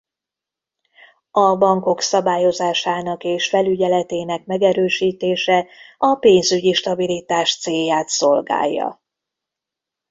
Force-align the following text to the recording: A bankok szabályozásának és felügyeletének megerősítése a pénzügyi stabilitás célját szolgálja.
A 1.31 1.55
bankok 1.57 2.01
szabályozásának 2.01 3.23
és 3.23 3.49
felügyeletének 3.49 4.45
megerősítése 4.45 5.65
a 5.97 6.15
pénzügyi 6.15 6.73
stabilitás 6.73 7.57
célját 7.59 8.07
szolgálja. 8.09 9.01